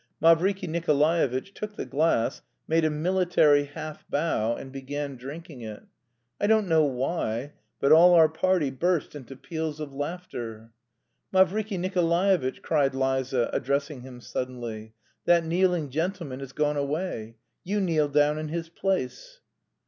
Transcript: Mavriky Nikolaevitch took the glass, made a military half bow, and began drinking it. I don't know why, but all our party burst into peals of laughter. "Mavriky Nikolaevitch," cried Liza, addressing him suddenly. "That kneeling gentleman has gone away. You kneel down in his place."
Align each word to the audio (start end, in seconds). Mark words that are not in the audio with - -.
Mavriky 0.19 0.67
Nikolaevitch 0.67 1.53
took 1.53 1.75
the 1.75 1.85
glass, 1.85 2.41
made 2.67 2.83
a 2.83 2.89
military 2.89 3.65
half 3.65 4.03
bow, 4.09 4.55
and 4.55 4.71
began 4.71 5.15
drinking 5.15 5.61
it. 5.61 5.83
I 6.39 6.47
don't 6.47 6.67
know 6.67 6.83
why, 6.83 7.53
but 7.79 7.91
all 7.91 8.15
our 8.15 8.27
party 8.27 8.71
burst 8.71 9.13
into 9.13 9.35
peals 9.35 9.79
of 9.79 9.93
laughter. 9.93 10.71
"Mavriky 11.31 11.77
Nikolaevitch," 11.77 12.63
cried 12.63 12.95
Liza, 12.95 13.51
addressing 13.53 14.01
him 14.01 14.21
suddenly. 14.21 14.95
"That 15.25 15.45
kneeling 15.45 15.91
gentleman 15.91 16.39
has 16.39 16.51
gone 16.51 16.77
away. 16.77 17.35
You 17.63 17.79
kneel 17.79 18.07
down 18.07 18.39
in 18.39 18.47
his 18.47 18.69
place." 18.69 19.39